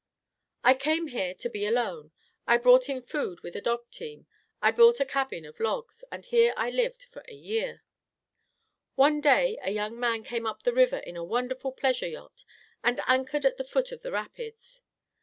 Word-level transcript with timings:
"I 0.63 0.73
came 0.73 1.09
here 1.09 1.35
to 1.35 1.47
be 1.47 1.63
alone. 1.63 2.11
I 2.47 2.57
brought 2.57 2.89
in 2.89 3.03
food 3.03 3.41
with 3.41 3.55
a 3.55 3.61
dog 3.61 3.87
team. 3.91 4.25
I 4.59 4.71
built 4.71 4.99
a 4.99 5.05
cabin 5.05 5.45
of 5.45 5.59
logs, 5.59 6.03
and 6.11 6.25
here 6.25 6.55
I 6.57 6.71
lived 6.71 7.03
for 7.11 7.23
a 7.27 7.35
year. 7.35 7.83
"One 8.95 9.21
day 9.21 9.59
a 9.61 9.69
young 9.69 9.99
man 9.99 10.23
came 10.23 10.47
up 10.47 10.63
the 10.63 10.73
river 10.73 10.97
in 10.97 11.17
a 11.17 11.23
wonderful 11.23 11.71
pleasure 11.73 12.07
yacht 12.07 12.45
and 12.83 12.99
anchored 13.05 13.45
at 13.45 13.57
the 13.57 13.63
foot 13.63 13.91
of 13.91 14.01
the 14.01 14.11
rapids. 14.11 14.81